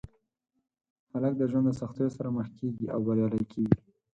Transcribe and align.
هلک 1.11 1.33
د 1.37 1.41
ژوند 1.51 1.65
د 1.67 1.71
سختیو 1.81 2.15
سره 2.17 2.29
مخ 2.35 2.47
کېږي 2.59 2.85
او 2.93 2.99
بریالی 3.07 3.43
کېږي. 3.53 3.79